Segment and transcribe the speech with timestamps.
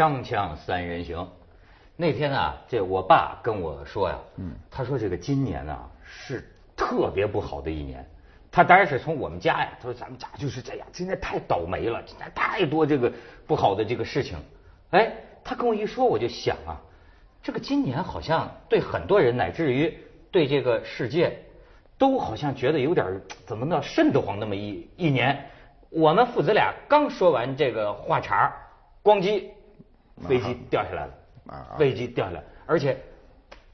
[0.00, 1.28] 锵锵三人行，
[1.94, 6.42] 那天啊，这我爸跟我说呀，嗯，他说这个今年啊是
[6.74, 8.08] 特别不好的一年。
[8.50, 13.12] 他当然是从我们家呀，他说咱们家就是这样，今年太倒霉了，今年太多这个
[13.46, 14.38] 不好的这个事情。
[14.92, 15.12] 哎，
[15.44, 16.80] 他跟我一说，我就想啊，
[17.42, 19.94] 这个今年好像对很多人，乃至于
[20.30, 21.38] 对这个世界，
[21.98, 25.44] 都好像觉得有点怎么呢，瘆得慌那么一一年。
[25.90, 28.50] 我们父子俩刚说完这个话茬，
[29.04, 29.44] 咣叽，
[30.28, 32.96] 飞机掉下来了，飞机掉下来，而且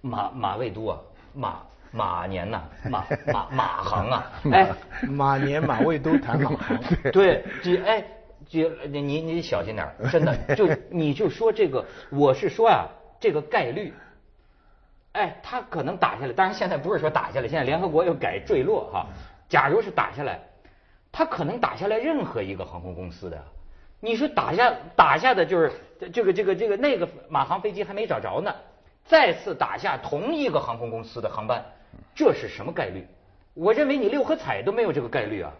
[0.00, 0.98] 马马未都啊，
[1.34, 1.62] 马。
[1.92, 4.68] 马年呐，马马马航啊， 哎，
[5.08, 6.78] 马年马未都谈马航，
[7.10, 8.04] 对，这哎，
[8.46, 12.84] 这你你小心点，真的，就你就说这个，我是说啊，
[13.18, 13.94] 这个概率，
[15.12, 19.06] 哎，他可能打下来，当然现在不是说打下来，现在联合国又改坠落哈，
[19.48, 20.38] 假如是打下来，
[21.10, 23.42] 他可能打下来任何一个航空公司的，
[24.00, 25.72] 你说打下打下的就是
[26.12, 28.54] 这个这个这个那个马航飞机还没找着呢，
[29.04, 31.64] 再次打下同一个航空公司的航班。
[32.14, 33.06] 这是什么概率？
[33.54, 35.52] 我认为你六合彩都没有这个概率啊。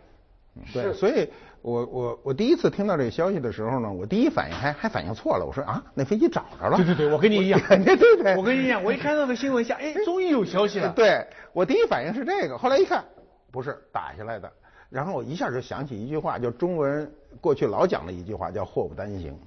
[0.72, 1.28] 对，所以
[1.60, 6.76] 我我我第一次听到这个消息的时候呢，我第一反应还还反应错了，我说啊，那飞机找着了。
[6.76, 7.60] 对对对，我跟你一样。
[7.68, 10.90] 对对对，我跟你一样，我一看到这新闻下，哎，终于有消息了。
[10.96, 13.04] 对，我第一反应是这个，后来一看，
[13.52, 14.50] 不是打下来的，
[14.88, 19.38] 然后我一下就想起一句话，就中国人过去老讲的一句话，叫祸不单行。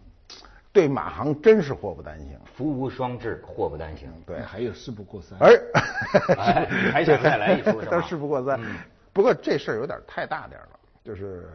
[0.71, 4.07] 对马航真是祸不单行，福无双至，祸不单行。
[4.25, 5.37] 对，还有事不过三。
[5.39, 5.59] 而
[6.91, 8.01] 还想再来一出是吧？
[8.07, 8.59] 事不过三。
[9.11, 11.49] 不过这事儿有点太大点了，就是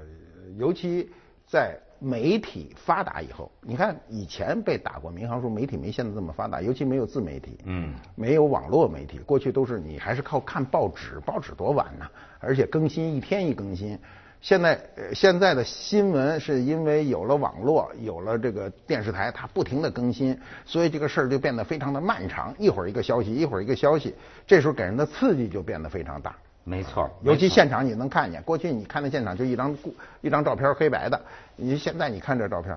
[0.57, 1.11] 尤其
[1.47, 12.07] 在媒体发达以后，你看以前被打过民航说，媒体没现在这么发达，尤其没有自媒体，嗯，没有网络媒体，过去都是你还是靠看报纸，报纸多晚呢，
[12.39, 13.99] 而且更新一天一更新。
[14.41, 14.79] 现在，
[15.15, 22.55] 现在的新闻是因为有了网络，有了这个电视台，它不停的更新，所以这个事儿就变得非常的漫长。
[22.59, 24.15] 一会儿一个消息，一会儿一个消息，
[24.47, 26.37] 这时候给人的刺激就变得非常大。
[26.65, 29.77] 没错，尤其现场你能看见，过去你看那现场就一张
[30.23, 31.21] 一张照片，黑白的。
[31.57, 32.77] 你现在你看这照片，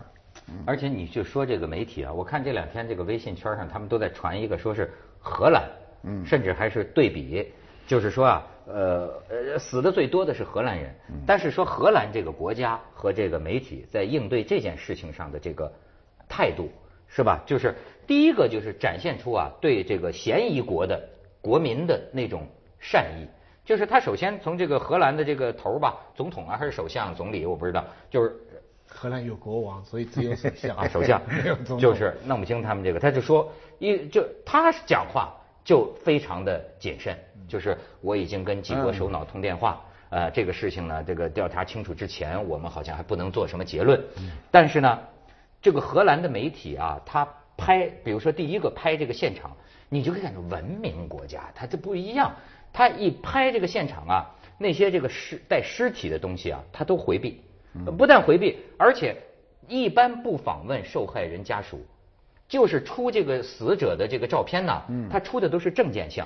[0.65, 5.63] 而且你就说这个媒体啊，我看这两天这个微信圈上他们都在传一个，说是荷兰，
[6.03, 7.51] 嗯，甚至还是对比。
[7.87, 10.93] 就是说啊，呃呃，死的最多的是荷兰人，
[11.25, 15.71] 但是说荷兰这个国家和这个媒体在应对这件事情上的这个
[16.27, 16.69] 态度
[17.07, 17.41] 是吧？
[17.45, 17.73] 就是
[18.05, 21.01] 第一个就是展现出啊对这个嫌疑国的
[21.39, 22.45] 国民的那种
[22.77, 23.25] 善意，
[23.67, 28.33] 就是他首先从这个荷兰的这个头吧，总统啊还是首相总理我不知道，就是
[28.87, 31.21] 荷兰有国王，所以只有首相啊首相，
[31.77, 35.33] 就是弄不清他们这个，他就说一就他讲话。
[35.67, 37.13] 就非常的谨慎，
[37.45, 44.01] 就是我已经跟几国首脑通电话，呃，这个事情呢，这个调查清楚之前，我们好像还不能做什么结论。
[44.49, 44.97] 但是呢，
[45.61, 47.27] 这个荷兰的媒体啊，他
[47.57, 49.51] 拍，比如说第一个拍这个现场，
[49.89, 52.31] 你就可以感觉文明国家，它这不一样。
[52.73, 54.25] 他一拍这个现场啊，
[54.57, 57.41] 那些这个尸带尸体的东西啊，他都回避，
[57.97, 59.15] 不但回避，而且
[59.67, 61.85] 一般不访问受害人家属。
[62.49, 66.25] 就是出这个死者的这个照片呢，他出的都是证件相，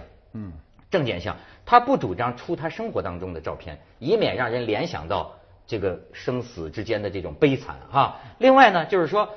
[0.91, 1.35] 证件相，
[1.65, 5.33] 他不主张出他生活当中的照片，以免让人联想到
[5.65, 8.19] 这个生死之间的这种悲惨哈。
[8.37, 9.27] 另外呢，就是说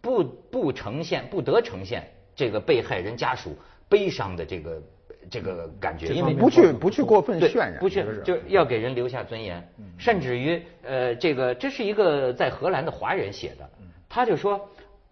[0.00, 3.56] 不不呈现，不得呈现这个被害人家属
[3.88, 4.82] 悲伤的这个
[5.30, 9.66] 这个感觉，因为不去不去过分渲染，不去就要给人留下尊严，
[9.98, 13.68] 甚至于呃，这个这是一个在荷兰的华人写的，
[14.08, 14.68] 他就说。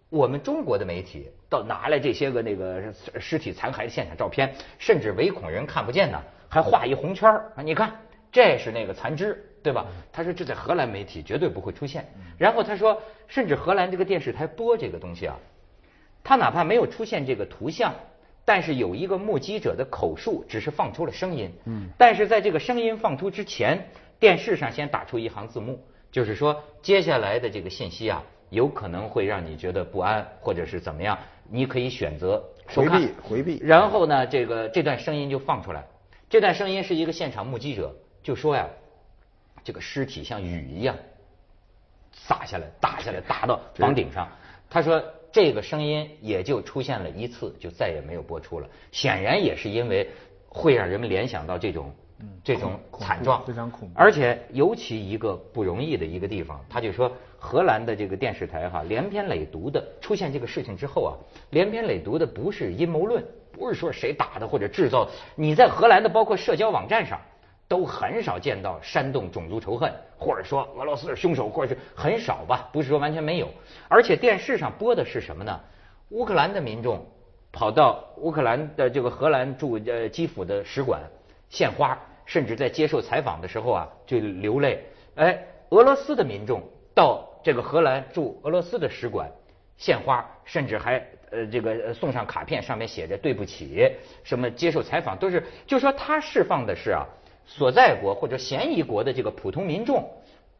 [0.07, 2.81] 我们中国的媒体到拿来这些个那个
[3.19, 7.27] 尸体残骸的现场照片，甚至唯恐人看不见呢，还画一红圈！
[7.65, 7.91] 你看，
[8.31, 9.87] 这是那个残肢，对吧？
[10.13, 12.05] 他说这在荷兰媒体绝对不会出现。
[12.37, 15.37] 然后他说，甚至荷兰这个电视台播这个东西啊，
[16.23, 17.93] 他哪怕没有出现这个图像，
[18.45, 21.51] 但是有一个目击者的口述，只是放出了声音。
[21.65, 21.89] 嗯。
[21.97, 23.89] 但是在这个声音放出之前，
[24.19, 28.23] 电视上先打出一行字幕，就是说接下来的这个信息啊。
[28.51, 31.17] 有可能会让你觉得不安，或者是怎么样？
[31.49, 33.59] 你可以选择回避，回避。
[33.61, 35.83] 然后呢，这个这段声音就放出来。
[36.29, 38.67] 这段声音是一个现场目击者就说呀，
[39.63, 40.95] 这个尸体像雨一样
[42.13, 44.29] 洒下来，打下来，打到房顶上。
[44.69, 45.03] 他说
[45.35, 48.69] 这个声音也就出现了一次，就再也没有播出了。
[48.93, 50.07] 显然也是因为
[50.47, 51.93] 会让人们联想到这种
[52.41, 53.93] 这种惨状，非常恐怖。
[53.99, 57.11] 而且尤其一个不容易的一个地方，他就说。
[57.37, 61.13] 荷兰的这个电视台哈，连篇累牍的出现这个事情之后啊，
[61.51, 65.07] 连篇累牍的不是阴谋论，不是说谁打的或者制造。
[65.35, 67.21] 你在荷兰的包括社交网站上，
[67.67, 73.49] 都很少见到煽动种族仇恨，或者说俄罗斯是凶手，或者是很少吧，不是说完全没有。
[73.87, 75.59] 而且电视上播的是什么呢？
[76.09, 77.03] 乌克兰的民众
[77.51, 81.01] 跑到乌克兰的这个荷兰驻呃基辅的使馆
[81.49, 84.83] 献花，甚至在接受采访的时候啊就流泪。
[85.15, 85.39] 哎，
[85.69, 86.61] 俄罗斯的民众
[86.93, 89.31] 到这个荷兰驻俄罗斯的使馆
[89.77, 93.89] 献花，甚至还呃这个送上卡片，上面写着对不起，
[94.23, 97.03] 什么接受采访都是，就说他释放的是啊
[97.45, 100.09] 所在国或者嫌疑国的这个普通民众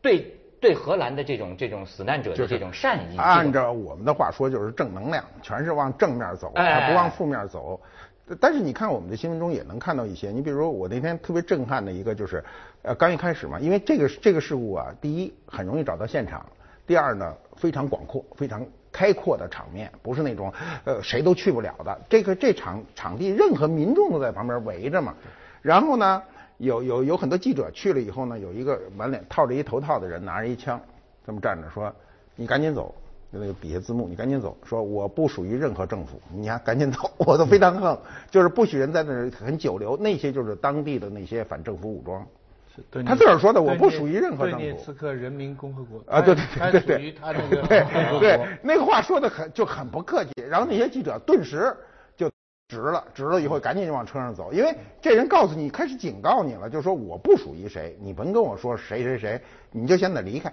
[0.01, 3.17] 对对荷兰的这种这种死难者的这种善意。
[3.17, 7.79] 按照我们的话说，就是正能量，全是往正面走，他不往负面走。
[8.39, 12.43] 但是你看我们的新闻中也能看到一些，你比如说我那天特别震撼的一个就是，
[12.81, 16.43] 呃，刚一开始嘛，因为这个这个事故啊，第一很容易找到现场，
[16.87, 20.51] 第二呢非常广阔、非常开阔的场面，不是那种
[20.85, 22.01] 呃谁都去不了的。
[22.09, 25.13] 这个这场场地任何民众都在旁边围着嘛。
[25.61, 26.23] 然后呢，
[26.57, 30.79] 有有有很多记者去了以后呢，有一个满脸套着一头套的人拿着一枪
[31.25, 31.93] 这么站着说
[32.35, 32.93] ：“你赶紧走。”
[33.37, 37.97] 那个底下字幕，你赶紧走，说我不属于任何政府，你看赶紧走， 我都非常横，
[38.31, 42.25] 就是不许人在那儿很久留，那些就是当地的那些反政府武装。
[43.05, 44.77] 他自个儿说的，我不属于任何政府。
[44.81, 51.75] 此刻人民共和国啊，对对对对那个对对，那个话说的很就很不客气，然后那些记者顿时就
[52.67, 59.39] 直了，直了以后赶紧就往车上走，因为这人告诉你，开始警告你了，就说我不属于谁，你甭跟我说谁谁谁，
[59.71, 60.51] 你就先得离开。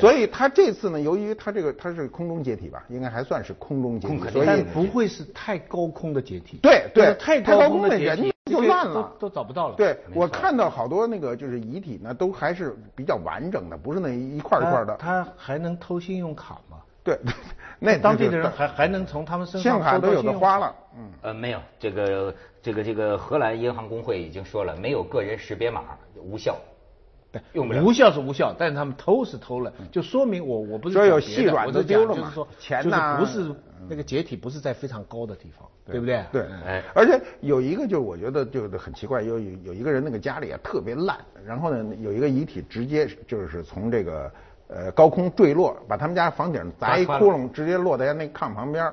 [0.00, 6.58] 所以他这次呢，由于他这个他是空中解体吧，应该还算是空中解体，所以不会是太高空的解体。
[6.60, 9.76] 对对，太高空的人就烂了，都找不到了。
[9.76, 14.96] 对我看到好多那个就是遗体呢，都还是比较完整的，不是那一块一块的。
[14.96, 16.78] 他还能偷信用卡吗？
[17.02, 17.18] 对，
[17.78, 20.74] 那当地的人还还能从他们身上信用卡都有的花了。
[20.96, 25.82] 嗯呃没有，这个这个这个荷兰银行工会已经说了，没有个人识别码
[26.16, 26.56] 无效。
[27.52, 33.54] 用不了，无效是无效，但是他们偷是偷了，就说明我我不是说有细软的丢了嘛，就是说钱呐，不是
[33.86, 36.24] 那个解体不是在非常高的地方，对不对？
[36.32, 44.32] 对，哎，而且有一个就我觉得就很奇怪，有有有一个人那个家里啊特别烂，然后呢有一个遗体直接就是从这个
[44.68, 48.92] 呃高空坠落，把他们家房顶砸一窟窿，直接落在那炕旁边。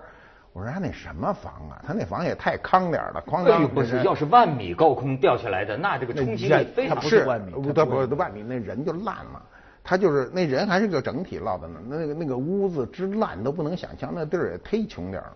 [0.54, 1.84] 我说他那什么房啊？
[1.86, 3.68] 他那房也太康点了，哐当！
[3.68, 6.96] 不是，要是万米高空掉下来的，那这个冲击力非常。
[6.96, 9.42] 不是万米，不不不万米，那人就烂了。
[9.84, 11.80] 他就是那人还是个整体落的呢。
[11.90, 15.36] 那个那个屋子之烂都不能想象，那地儿也忒穷点了。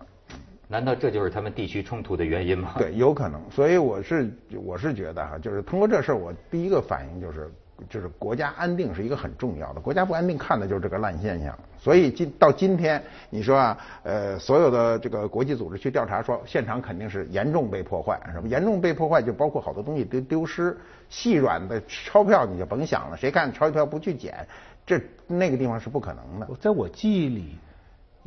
[0.69, 2.75] 难道这就是他们地区冲突的原因吗？
[2.77, 3.41] 对，有可能。
[3.51, 4.31] 所以我是
[4.63, 7.51] 我是觉得哈，就是通过这事儿，我第一个反应就是。
[7.89, 11.57] 就是国家安定是一个很重要的，国家不安定看的就是这个烂现象。
[11.77, 18.47] 所以今到今天，你说啊，呃，所有的这个国际组织去调查说，现场肯定是严重被破坏，是吧？
[18.47, 20.77] 严重被破坏就包括好多东西丢丢失，
[21.09, 24.45] 细软的钞票你就甭想了，谁看钞票不去捡，
[24.85, 26.47] 这那个地方是不可能的。
[26.59, 27.55] 在我记忆里。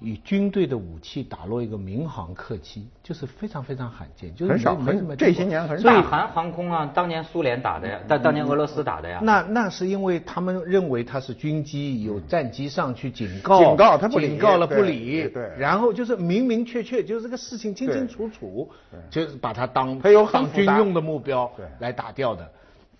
[0.00, 5.88] 以军队的武器打落一个民航客机，就是非常非常罕见，就是很少，很这些年很少。
[5.88, 9.20] 大韩航空啊，当年苏联打的呀，但当年俄罗斯打的呀。
[9.22, 15.50] 那那是因为他们认为它是军机，有战机上去警告，警告他不理，警告了不理，对。
[15.58, 18.68] 然后就是明明确确，就是这个事情清清楚楚，
[19.10, 22.50] 就是把它当他有当军用的目标来打掉的。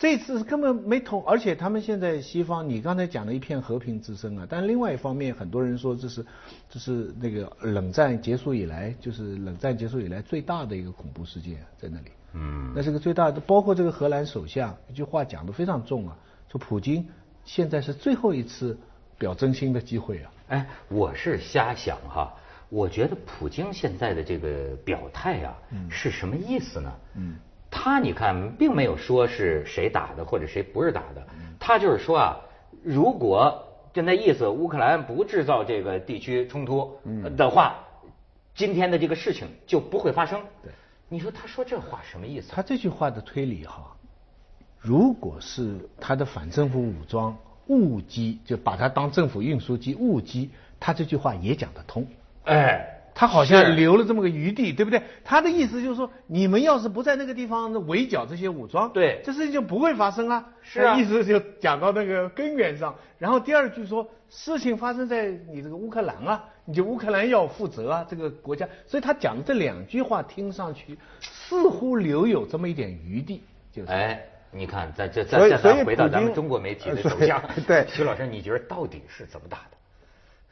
[0.03, 6.27] 这次根本没同，而且他们现在西方，你刚才讲的一片和平之声啊，但另外一方面，很多人说这是
[6.69, 12.11] 这是那个冷战结束以来，就是冷战结束以来最大的一个恐怖事件在那里。
[12.33, 16.19] 嗯，那是个最大的，包括这个荷兰首相一句话讲的非常重啊，
[16.51, 17.07] 说普京
[17.45, 18.77] 现在是最后一次
[19.17, 20.33] 表真心的机会啊。
[20.49, 22.35] 哎，我是瞎想哈，
[22.71, 25.57] 我觉得普京现在的这个表态啊，
[25.89, 26.93] 是什么意思呢？
[27.15, 27.37] 嗯。
[27.75, 31.27] 他你看，并没有说是谁打的或者谁不是打的，
[31.59, 32.37] 他就是说啊，
[32.85, 36.97] 如果就那意思，乌克兰不制造这个地区冲突
[37.35, 37.79] 的话，
[38.55, 40.39] 今天的这个事情就不会发生。
[40.63, 40.71] 对，
[41.09, 42.53] 你说他说这话什么意思？
[42.53, 43.97] 他这句话的推理哈，
[44.79, 47.35] 如果是他的反政府武装
[47.69, 52.07] 误击，就把他当政府运输机误击，他这句话也讲得通。
[52.45, 53.02] 哎。
[53.15, 55.03] 他好像留了这么个余地，对不对？
[55.25, 60.45] 他的意思就是说，你们要是不在那个地方围剿这些武装，对，这事情就不会发生啊。
[60.63, 62.95] 是啊，意思就讲到那个根源上。
[63.19, 68.69] 然后第二句说，事情发生在你这个乌克兰啊，你就乌克兰要负责啊，这个国家。
[68.87, 73.93] 所以他讲的这两句话听上去似乎留有这么一点余地，就是。
[73.93, 79.77] 哎，你看，在这再再回到咱们中国媒体的 首相，对，徐老师，你觉得到底是怎么打的？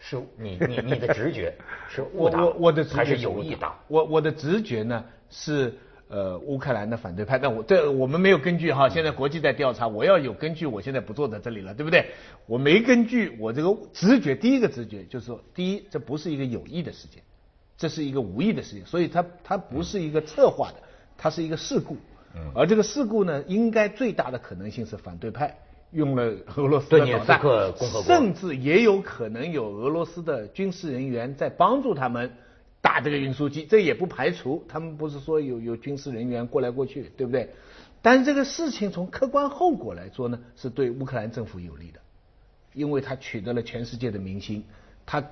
[0.01, 1.55] 是你你你的直觉
[1.89, 3.79] 是误打，我我的还是有意打？
[3.87, 5.75] 我我的直觉呢是
[6.09, 7.39] 呃乌克兰的反对派。
[7.39, 12.07] 但我这我们没有根据哈，现在国际在调查，我要有根据，我现在不坐在这里了，对不对？
[12.47, 17.23] 我没根据，我这个直觉，第一个直觉就是说，第一，这不是一个有意的事件，
[17.77, 20.77] 这是一个无意的事情，所以它它不是一个策划的，
[21.19, 21.97] 它是一个事故。
[22.55, 25.59] 而这个事故呢，应该最大的可能性是反对派
[25.93, 27.41] 用了俄罗斯的导弹，
[28.05, 32.33] 甚至也有可能有俄罗斯的军事人员在帮助他们
[32.81, 34.65] 打这个运输机，这也不排除。
[34.69, 37.51] 他们不是说有有军事人员过来过去，对不对？
[38.03, 42.01] 但是这个事情从客观后果来说呢，是对乌克兰政府有利的，
[42.73, 44.65] 因为他取得了全世界的民心，
[45.05, 45.25] 他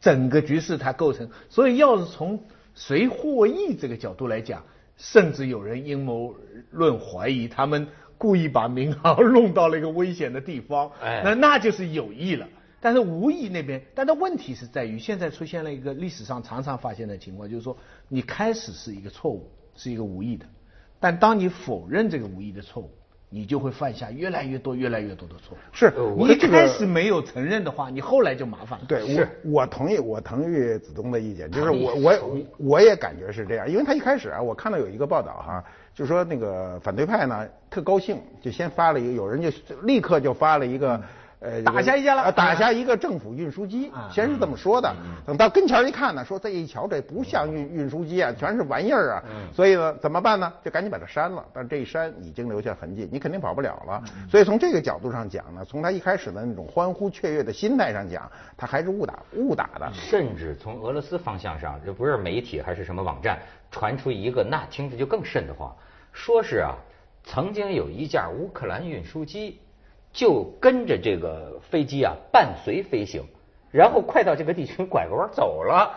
[0.00, 1.30] 整个局势他构成。
[1.48, 2.42] 所以要是从
[2.74, 4.64] 谁获益这个角度来讲。
[4.98, 6.36] 甚至有人阴谋
[6.70, 7.88] 论怀疑他们
[8.22, 10.92] 故意把民航弄到了一个危险的地方，
[11.24, 12.46] 那那就是有意了。
[12.80, 17.76] 但是无意那边，但是问题是在于现在出现了一个历史上常常发现的情况，就是说
[18.08, 20.46] 你开始是一个错误，是一个无意的，
[21.00, 22.92] 但当你否认这个无意的错误。
[23.34, 25.56] 你就会犯下越来越多、越来越多的错。
[25.72, 28.84] 是，你一开始没有承认的话，你后来就麻烦了。
[28.86, 29.02] 对，
[29.44, 39.50] 我我同意，我同意子东的意见，就是我我我也感觉是这样，因为他一开始啊，我看到有一个报道哈，就说那个反对派呢特高兴，就先发了一个，有人就
[39.84, 41.00] 立刻就发了一个。
[41.42, 44.94] 呃，打下一家了，打下一个政府运输机，先是这么说的。
[45.26, 49.22] 等到跟前一看呢，说这一瞧，这不像运运输机啊，全是玩意儿啊。
[49.52, 50.52] 所以呢，怎么办呢？
[50.64, 51.44] 就赶紧把它删了。
[51.52, 54.00] 但这一删，已经留下痕迹，你肯定跑不了了。
[54.30, 59.92] 所以从这个角度上讲呢，从他一开始的那种欢呼雀跃的心态上讲，他还是误打误打的。
[59.92, 63.36] 甚至从俄罗斯方向上，这不是媒体还是什么网站
[63.72, 65.74] 传出一个，那听着就更瘆得慌，
[66.12, 66.76] 说是啊，
[67.24, 69.58] 曾经有一架乌克兰运输机。
[70.12, 73.24] 就跟着这个飞机啊伴随飞行，
[73.70, 75.94] 然后快到这个地区拐个弯走了。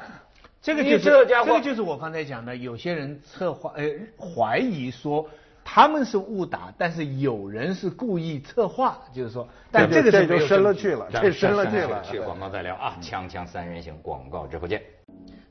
[0.62, 1.12] 这个就是这
[1.46, 3.84] 个就是我刚才讲的，有些人策划呃
[4.18, 5.30] 怀疑说
[5.64, 12.02] 他们是误打，但是有人是故意策划，就是说，但这个这就深了去了，这深了去了。
[12.04, 14.82] 去广告再聊啊，锵锵三人行，广告之后见。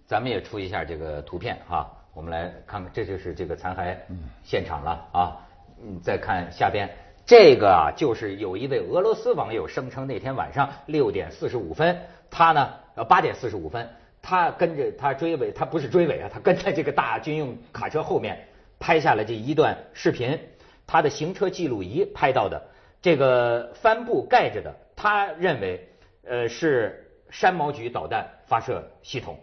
[0.07, 3.97] 咱们也出一下这个图片哈，我们来看看，这就是这个残骸
[4.43, 5.37] 现场了啊。
[5.81, 6.89] 嗯，再看下边。
[7.27, 11.99] 这个啊，就是有一位俄罗斯网友声称，那天晚上六点四十五分，
[12.31, 13.89] 他呢，呃八点四十五分，
[14.21, 18.47] 他跟着他追尾，他不是追尾啊，他跟在这个大军用卡车后面
[18.79, 20.39] 拍下了这一段视频，
[20.87, 22.63] 他的行车记录仪拍到的
[23.01, 25.89] 这个帆布盖着的，他认为
[26.27, 29.39] 呃是山毛榉导弹发射系统。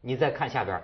[0.00, 0.82] 你再看下边，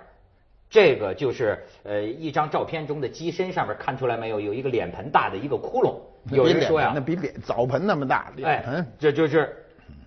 [0.69, 5.95] 这个就是呃一张照片中的机身上面看出来没有，有一个脸盆大的一个窟窿。
[6.31, 9.55] 有人说呀，那比脸澡盆那么大，脸盆，这就是，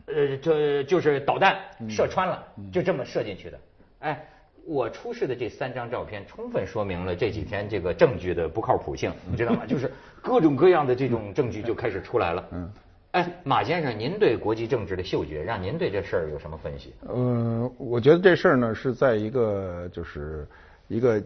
[0.07, 1.57] 呃，这就是导弹
[1.89, 3.59] 射穿了，就这么射进去的。
[4.01, 4.29] 哎，
[4.67, 9.65] 我出示的这三张照片，充分说明了这几天这个证据的不靠谱性，你知道吗？
[9.67, 12.49] 就是各种各样的这种证据就开始出来了。
[12.53, 12.71] 嗯，
[13.13, 16.93] 哎，马先生，您对国际政治的嗅觉，让您对这事儿有什么分析？
[17.09, 20.47] 嗯，我觉得这事儿呢是在一个就是
[20.89, 21.23] 一个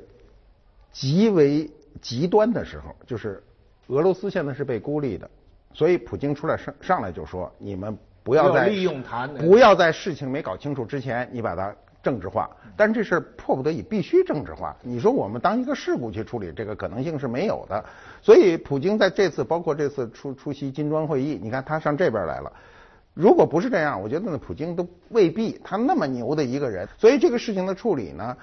[0.93, 1.71] 极为
[2.01, 3.43] 极端的时候，就是。
[3.89, 5.29] 俄罗斯现在是被孤立的，
[5.73, 12.49] 所以普京出来上上来就说：“你们不要在利用他，不要在事情没搞清楚之前，你把它政治化。
[12.77, 14.75] 但是这事迫不得已必须政治化。
[14.83, 17.85] 你说我们当一个事故去处理，这个可能性是没有的。
[18.23, 22.51] 所以普京在这次，包括这次出出席金砖会议，你看他上这边来了。
[23.13, 26.89] 如果不是这样，我觉得呢，普京都未必他那么牛的一个人。
[26.97, 28.37] 所以这个事情的处理呢？”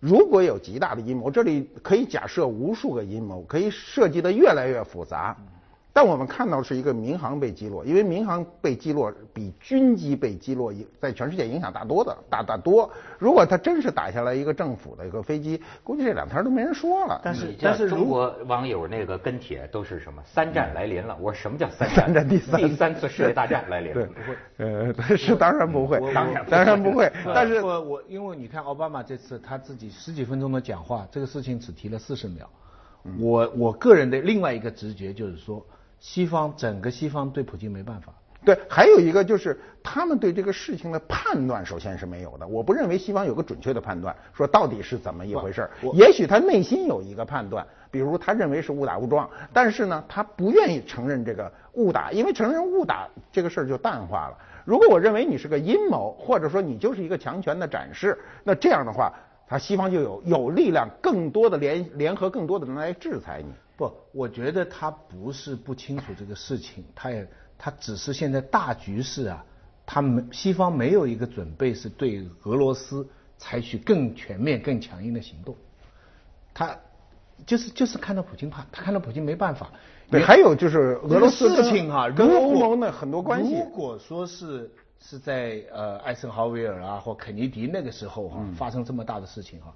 [0.00, 5.36] 如果有极大的阴谋，这里可以假设无数个阴谋，可以设计的越来越复杂。
[5.98, 12.88] 但我们看到是一个民航被击落，因为民航被击落比军机被击落在全世界影响大多的大大多。
[13.18, 17.20] 如果他真是打下来一个政府的一个飞机，估计这两天都没人说了。
[17.24, 21.16] 但是但是中国网友那个跟帖都是什么三战来临了？
[21.20, 21.96] 我说什么叫三战？
[21.96, 23.94] 三战第三第三次世界大战来临了？
[23.94, 27.10] 对，不会，呃，是当然不会，当然当然不会。
[27.34, 32.48] 但是我我因为你看奥巴马这次他自己十几分钟的讲话，这个事情只提了四十秒。
[33.18, 35.60] 我我个人的另外一个直觉就是说。
[36.00, 38.12] 西方整个西方对普京没办法。
[38.44, 42.46] 对，还有一个就是他们对这个事情的判断，首先是没有的。
[42.46, 45.70] 我不认为西方有个准确的判断，说到底是怎么一回事儿。
[45.92, 54.38] 也许他内心有一个判断，比如他认为是误打误撞，但是呢，他不愿意承认这个误打，因为承认误打这个事儿就淡化了。
[54.64, 59.12] 如果我认为你是个阴谋，或者说你就是一个强权的展示，那这样的话，
[59.48, 63.52] 他西方就有有力量，更多的联联合更多的人来制裁你。
[63.78, 67.24] 不，我觉得他不是不清楚这个事情，他也
[67.56, 69.44] 他只是现在大局势啊，
[69.86, 75.56] 他没西方没有一个准备是对俄罗斯采取更全面、更强硬的行动。
[76.52, 76.76] 他
[77.46, 79.70] 就是就是看到普京怕，他看到普京没办法。
[80.10, 83.54] 对，还有就是俄罗斯事情啊，跟欧盟的很多关系。
[83.54, 84.68] 如果说是
[84.98, 89.72] 是在呃艾森豪威尔啊或肯尼迪那个时候哈发生这么大的事情哈，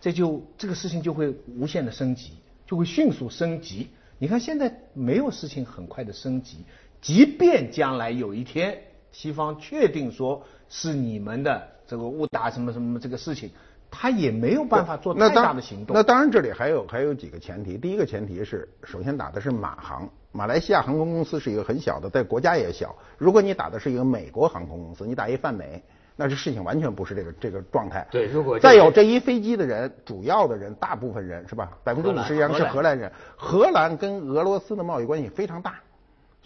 [0.00, 2.32] 这就这个事情就会无限的升级，
[2.66, 3.90] 就会迅速升级。
[4.18, 6.64] 你看现在没有事情很快的升级，
[7.00, 8.78] 即便将来有一天
[9.12, 13.50] 西方确定说是你们的这个误打什么什么这个事情。
[13.96, 15.94] 他也没有办法做太大的行动。
[15.94, 17.78] 那当然，这里还有还有几个前提。
[17.78, 22.96] 第一个前提是，首先打的是马航，马来西亚航空公司是一个很小的，在国家也小。
[23.18, 25.80] 如果你打的是一个美国航空公司，你打一泛美，
[26.16, 28.06] 那这事情完全不是这个这个状态。
[28.10, 31.70] 对，如果再有这一飞机的人，主要的人，大部分人是吧？
[31.82, 33.10] 百分之五十以上是荷兰人。
[33.36, 35.74] 荷兰跟俄罗斯的贸易关系非常大。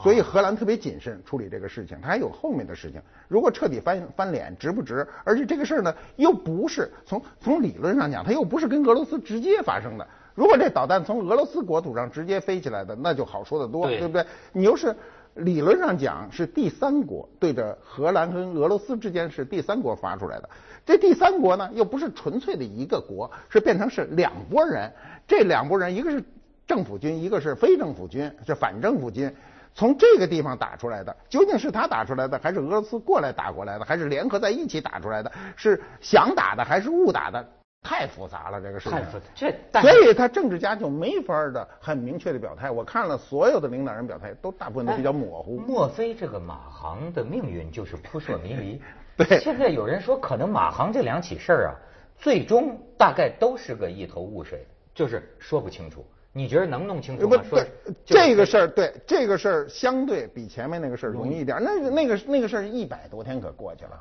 [0.01, 3.03] 所以荷兰特别谨慎处理这个事情，它还有后面的事情。
[3.27, 5.05] 如果彻底翻翻脸，值不值？
[5.25, 10.07] 而且这个事儿呢，又不是从从理论上讲，它又不是跟俄罗斯直接发生的。
[10.37, 14.25] 如果这导弹从俄罗斯国土上直接飞起来的，那就好说得多，对不对？
[14.53, 14.95] 你又是
[15.39, 20.51] 理论上讲是第三国对着荷兰跟俄罗斯之间是第三国发出来的，
[20.85, 24.93] 这第三国呢又不是纯粹的一个国，是变成是两拨人。
[25.27, 26.23] 这两拨人一个是
[26.67, 29.35] 政府军，一个是非政府军，是反政府军。
[29.75, 35.31] 从这个地方打出来的，究竟是他打出来的，还是俄罗斯过来打过来的，还是联合在一起打出来的？
[35.57, 37.47] 是想打的还是误打的？
[37.83, 38.99] 太复杂了，这个事情。
[38.99, 42.71] 太复杂，这所以他政治家就没法的很明确的表态。
[42.71, 45.59] 我看了所有的领导人表态，都大部分都比较模糊。
[45.61, 48.83] 莫非这个马航的命运就是扑朔迷离？
[49.17, 49.41] 对。
[49.41, 51.71] 现在有人说，可能马航这两起事儿啊，
[52.19, 56.05] 最终大概都是个一头雾水，就是说不清楚。
[56.31, 57.43] 你觉得能弄清楚吗？
[57.43, 57.61] 说
[58.05, 61.59] 这个事儿，对这个事儿相对比前面那个事儿容易一点。
[61.61, 63.99] 那个那个那个事儿一百多天可过去了，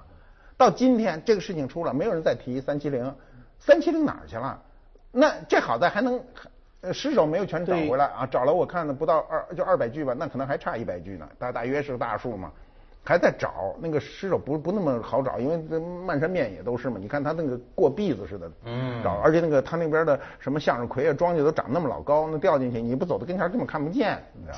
[0.57, 3.12] 到今天这个事情出了，没有人再提三七零，
[3.59, 4.61] 三七零哪儿去了？
[5.11, 6.21] 那这好在还能
[6.93, 12.51] 尸首没有全找回来啊，找了我看了不到二就二百具吧，那可能还差一百具呢，大大约是个大数嘛。
[13.03, 16.98] 还在找那个尸首，不不那么好找，因为这漫山遍野都是嘛。
[17.00, 24.57] 你看他那个过篦子似的，嗯，找，而且那个他那边的什么向日葵啊、庄稼都长那么老高，那掉进去你不走到跟前根本看不见，你知道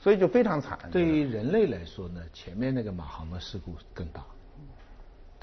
[0.00, 0.76] 所以就非常惨。
[0.90, 4.24] 对于人类来说呢，前面那个马航的事故更大。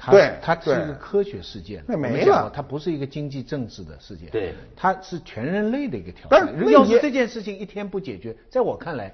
[0.10, 4.30] 对，它是一个科学事件，那没了，它不是一个经济政治的事件。
[4.32, 6.48] 对，它是全人类的一个挑战。
[6.48, 9.14] 但是要是这件事情一天不解决，在我看来，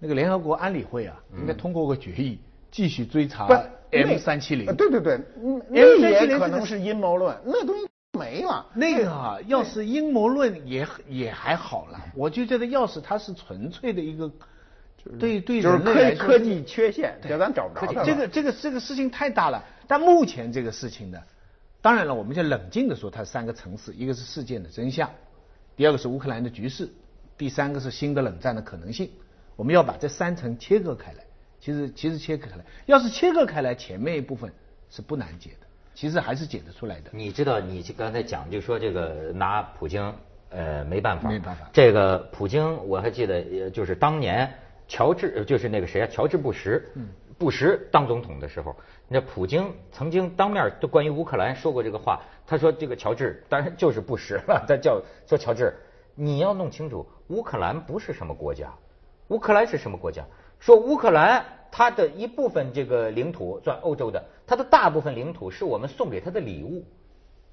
[0.00, 2.40] 那个联合国安理会啊，应该通过个决议。
[2.70, 3.46] 继续追查
[3.90, 5.18] M 三七零，对对对，
[5.70, 8.66] 那也可能是阴谋论，那东西没了。
[8.74, 14.30] 那个啊，要是阴谋论也也还好了，我就觉得要是它是纯粹的一个，
[15.18, 18.04] 对对就是科科技缺陷，叫咱找不着。
[18.04, 21.18] 这个这个这个事情太大了，但目前这个事情呢，
[21.80, 25.08] 当然了，我们就冷静的说，它三个层次，一个是事件的真相，
[25.76, 26.88] 第二个是乌克兰的局势，
[27.36, 29.10] 第三个是新的冷战的可能性，
[29.56, 31.24] 我们要把这三层切割开来。
[31.60, 34.52] 其实其实切割开来，要是切割开来，前面一部分
[34.90, 37.10] 是不难解的，其实还是解得出来的。
[37.12, 40.14] 你知道，你刚才讲就说这个拿普京，
[40.50, 41.68] 呃，没办法，没办法。
[41.72, 44.52] 这个普京我还记得，就是当年
[44.88, 46.82] 乔治，就是那个谁啊，乔治布什，
[47.38, 48.74] 布什当总统的时候，
[49.06, 55.72] 那普京曾经当面就关于乌克兰说过这个话，他说这个乔治，当然就是布什了，他叫说乔治，
[56.16, 58.72] 你要弄清楚，乌克兰不是什么国家，
[59.28, 60.24] 乌克兰是什么国家？
[60.58, 66.84] 说乌克兰它的一部分这个领土算欧洲的，它的大部分领土是我们送给他的礼物，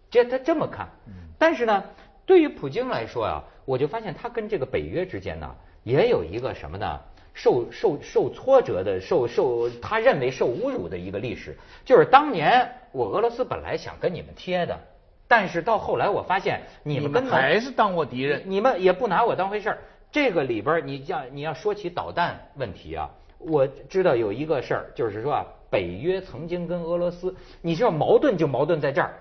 [0.10, 0.90] 这他这么看。
[1.38, 1.84] 但是呢，
[2.26, 7.00] 对于普京来说啊，我就发现他跟这个北约之间呢，也有一个什么呢？
[7.36, 14.80] 受受受挫折的，受受他认为受侮辱的一个历史，就是当年我俄罗斯本来想跟你们贴的，
[15.28, 19.78] 但是到后来我发现你们还是当我敌人，你们也不拿我当回事儿。
[20.12, 29.20] 这个里边，你要你要说起导弹问题啊，我知道有一个事儿，就是说啊，北约曾经跟俄罗斯，你知道矛盾就矛盾在这儿。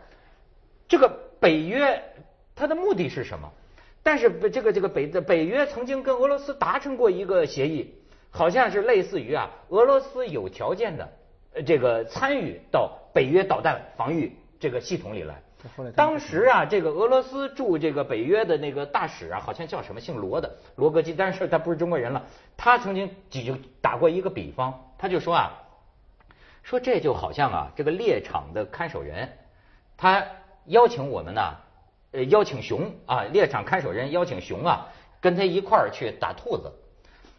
[0.87, 1.09] 这个
[1.41, 2.01] 北约
[2.55, 3.51] 它的目的是什么？
[4.05, 7.95] 但是这个这个北北约曾经跟俄罗斯达成过一个协议，
[8.37, 11.09] 好像是类似于啊，俄罗斯有条件的
[11.65, 15.41] 这个参与到北约导弹防御这个系统里来。
[15.95, 22.25] 当时啊，这个俄罗斯驻这个北约的那个大使啊，好像叫什么姓罗的罗格基，但是他不是中国人了。
[22.57, 25.53] 他曾经就打过一个比方，他就说啊，
[26.65, 29.29] 说这就好像啊，这个猎场的看守人，
[29.97, 30.27] 他
[30.67, 31.55] 邀请我们呢，
[32.11, 34.89] 呃，邀请熊啊，猎场看守人邀请熊啊，
[35.21, 36.71] 跟他一块儿去打兔子，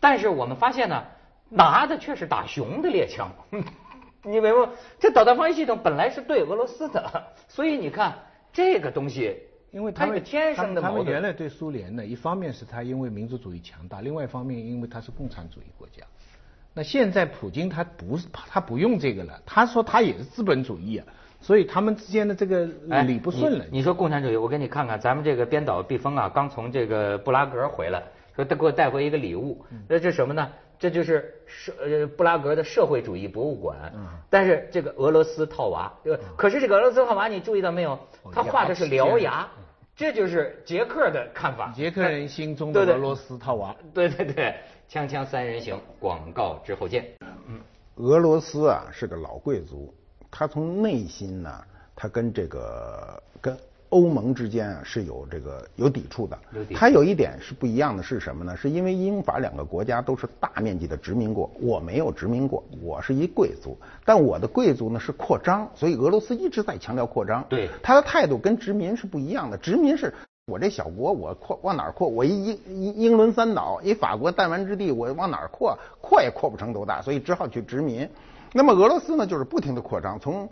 [0.05, 1.03] 但是我们发现呢，
[1.49, 3.27] 拿的却是打熊的猎枪。
[4.21, 4.69] 你明白？
[4.99, 8.13] 这导弹防御系统本来是对俄罗斯的， 所以你看
[8.53, 9.35] 这个东西
[9.71, 16.03] 因为他们天生的他们原来对苏联呢，一方面是他因为民族主义强大，另外一方面因为他是共产主义国家。
[16.75, 21.07] 那现在普京他不是他不用这个了，他说他也是资本主义啊，
[21.41, 22.67] 所以他们之间的这个
[23.07, 23.65] 理不顺了。
[23.71, 28.03] 你说共产主义，我给你看看，咱们这个编导毕峰啊，刚从这个布拉格回来，
[28.35, 30.51] 说他给我带回一个礼物，那这什么呢？
[30.77, 33.93] 这就是社呃布拉格的社会主义博物馆，
[34.29, 36.23] 但是这个俄罗斯套娃，对吧？
[36.37, 37.97] 可是这个俄罗斯套娃，你注意到没有？
[38.31, 39.47] 他画的是獠牙，
[39.95, 41.71] 这就是捷克的看法。
[41.73, 43.73] 捷克人心中的俄罗斯套娃。
[43.93, 44.53] 对对对。
[44.87, 47.05] 锵锵三人行，广告之后见。
[47.47, 47.59] 嗯，
[47.95, 49.91] 俄罗斯啊是个老贵族，
[50.29, 51.63] 他从内心呢，
[51.95, 53.57] 他跟这个跟
[53.89, 56.37] 欧盟之间啊是有这个有抵触的。
[56.73, 58.55] 它有一点是不一样的是什么呢？
[58.55, 67.45] 是因为英法两个国家都是大面积的殖民过，我没有殖民过，我是一贵族，但我的贵族呢是扩张，所以俄罗斯一直在强调扩张。
[67.49, 70.13] 对，他的态度跟殖民是不一样的，殖民是。
[70.47, 72.07] 我这小国，我扩往哪儿扩？
[72.07, 75.75] 我一英英英伦三岛，一法国弹丸之地，我往哪儿扩？
[75.99, 78.07] 扩也扩不成多大，所以只好去殖民。
[78.53, 80.19] 那么俄罗斯呢，就是不停的扩张。
[80.19, 80.47] 从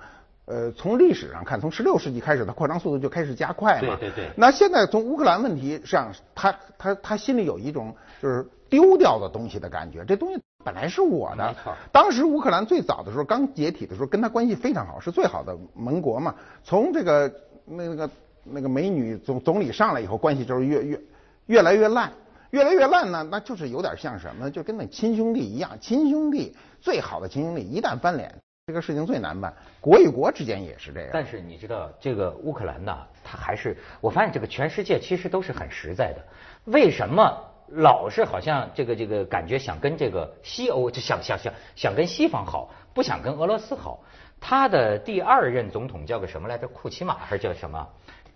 [0.45, 3.95] 呃从历史上看，从十六世纪开始，它扩张速度就开始加快嘛。
[3.99, 4.29] 对对对。
[4.35, 10.03] 那现在从乌克兰问题上，他他他心里有一种就是丢掉的东西的感觉。
[10.05, 11.55] 这东西本来是我的。
[11.91, 16.35] 当时乌克兰最早的时候刚解体的时候，跟他关系非常好，是最好的盟国嘛。
[16.63, 17.33] 从这个
[17.65, 18.09] 那个。
[18.45, 20.99] 那个美女总总理上来以后，关系就是越越
[21.45, 22.11] 越来越烂，
[22.49, 29.53] 越来越烂呢，那就是有点像什么，就跟那亲兄弟一样，亲兄弟最好的亲兄弟一旦翻脸，这个事情最难办。
[29.81, 31.09] 国与国之间也是这样。
[31.11, 36.23] 但是你知道，这个乌克兰呢，它还是我发现这个全世界其实都是很实在的。
[36.71, 43.99] 为什么老是好像这个这个感觉想跟这个西欧就想想想想跟西方好，不想跟俄罗斯好？
[44.39, 46.65] 他的第二任总统叫个什么来着？
[46.69, 47.85] 库奇马还是叫什么？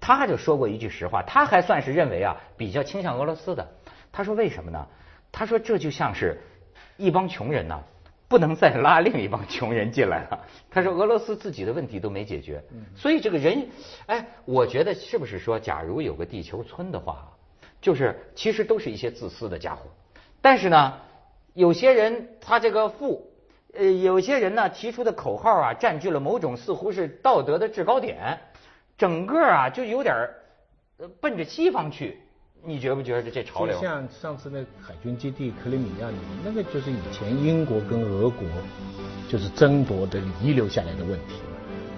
[0.01, 3.65] 他就说过一句实话，他还算是认为啊比较倾向俄罗斯的。
[4.11, 4.85] 他说为什么呢？
[5.31, 6.41] 他说这就像是
[6.97, 7.81] 一帮穷人呢，
[8.27, 10.39] 不能再拉另一帮穷人进来了。
[10.69, 12.63] 他说俄罗斯自己的问题都没解决，
[12.95, 13.67] 所以这个人，
[14.07, 17.31] 哎，我觉得是不是说，假如有个地球村的话，
[17.79, 19.83] 就是其实都是一些自私的家伙。
[20.41, 20.93] 但是呢，
[21.53, 23.31] 有些人他这个富，
[23.73, 28.37] 呃，有些人呢提出的口号啊，占据了某种似乎是道德的制高点。
[28.97, 30.27] 整个啊，就有点
[30.97, 32.19] 呃奔着西方去，
[32.67, 33.79] 你觉不觉得这潮流？
[33.79, 38.45] 像上次那海军基地克里米亚里面，那个就是以前英国跟俄国
[39.29, 41.35] 就是争夺的遗留下来的问题。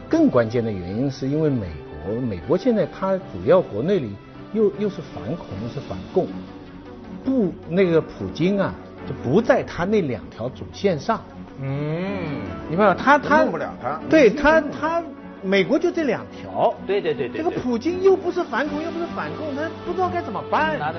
[0.07, 1.65] 更关键的原因是因为美
[2.05, 4.11] 国，美国现在它主要国内里
[4.53, 6.27] 又又是反恐又是反共，
[7.25, 8.71] 不那个普京啊
[9.07, 11.19] 就不在他那两条主线上。
[11.59, 15.03] 嗯，你看他他弄不了他，对他他。
[15.43, 20.79] 美国就这两条，对对对对，这个普京又不是反恐又不是反共，他不知道该怎么办。